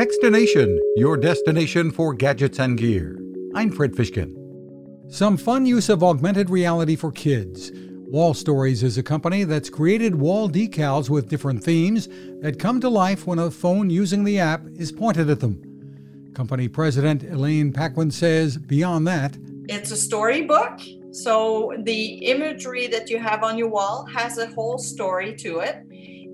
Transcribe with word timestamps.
Techstination, 0.00 0.78
your 0.96 1.18
destination 1.18 1.90
for 1.90 2.14
gadgets 2.14 2.58
and 2.58 2.78
gear. 2.78 3.20
I'm 3.54 3.70
Fred 3.70 3.92
Fishkin. 3.92 4.34
Some 5.12 5.36
fun 5.36 5.66
use 5.66 5.90
of 5.90 6.02
augmented 6.02 6.48
reality 6.48 6.96
for 6.96 7.12
kids. 7.12 7.70
Wall 8.08 8.32
Stories 8.32 8.82
is 8.82 8.96
a 8.96 9.02
company 9.02 9.44
that's 9.44 9.68
created 9.68 10.14
wall 10.14 10.48
decals 10.48 11.10
with 11.10 11.28
different 11.28 11.62
themes 11.62 12.08
that 12.40 12.58
come 12.58 12.80
to 12.80 12.88
life 12.88 13.26
when 13.26 13.38
a 13.38 13.50
phone 13.50 13.90
using 13.90 14.24
the 14.24 14.38
app 14.38 14.62
is 14.74 14.90
pointed 14.90 15.28
at 15.28 15.40
them. 15.40 16.32
Company 16.34 16.66
president 16.66 17.22
Elaine 17.24 17.70
Paquin 17.70 18.10
says 18.10 18.56
beyond 18.56 19.06
that, 19.06 19.36
it's 19.68 19.90
a 19.90 19.98
storybook. 19.98 20.80
So 21.12 21.74
the 21.82 22.24
imagery 22.24 22.86
that 22.86 23.10
you 23.10 23.18
have 23.18 23.42
on 23.42 23.58
your 23.58 23.68
wall 23.68 24.06
has 24.06 24.38
a 24.38 24.46
whole 24.46 24.78
story 24.78 25.36
to 25.36 25.58
it, 25.58 25.76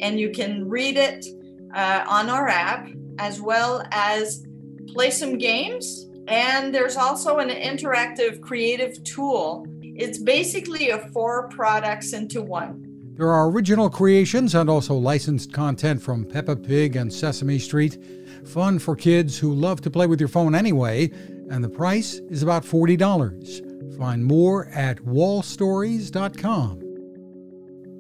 and 0.01 0.21
you 0.21 0.31
can 0.31 0.69
read 0.69 0.97
it 0.97 1.27
uh, 1.75 2.05
on 2.07 2.31
our 2.31 2.49
app 2.49 2.87
as 3.19 3.41
well 3.41 3.87
as 3.91 4.45
play 4.89 5.11
some 5.11 5.39
games. 5.39 6.07
And 6.29 6.75
there's 6.75 6.97
also 6.97 7.39
an 7.39 7.51
interactive 7.51 8.41
creative 8.41 9.03
tool. 9.05 9.67
It's 9.83 10.19
basically 10.19 10.91
a 10.91 11.09
four 11.11 11.49
products 11.49 12.13
into 12.13 12.43
one. 12.43 12.83
There 13.17 13.31
are 13.31 13.49
original 13.49 13.89
creations 13.89 14.55
and 14.55 14.69
also 14.69 14.95
licensed 14.95 15.53
content 15.53 16.03
from 16.03 16.27
Peppa 16.27 16.55
Pig 16.55 16.97
and 16.97 17.11
Sesame 17.11 17.59
Street. 17.59 17.99
Fun 18.45 18.79
for 18.79 18.95
kids 18.95 19.39
who 19.39 19.55
love 19.55 19.81
to 19.83 19.91
play 19.91 20.07
with 20.07 20.21
your 20.21 20.29
phone 20.29 20.55
anyway, 20.55 21.11
and 21.51 21.65
the 21.65 21.69
price 21.69 22.21
is 22.29 22.43
about 22.43 22.63
$40. 22.65 23.97
Find 23.97 24.23
more 24.23 24.67
at 24.67 24.99
wallstories.com. 24.99 26.81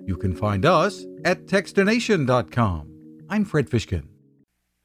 You 0.07 0.16
can 0.16 0.37
find 0.37 0.66
us 0.66 1.07
at 1.24 1.46
techstination.com. 1.46 2.91
I'm 3.30 3.45
Fred 3.46 3.71
Fishkin. 3.71 4.05